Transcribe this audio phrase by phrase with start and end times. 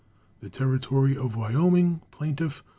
[0.39, 2.63] The Territory of Wyoming, plt'ff.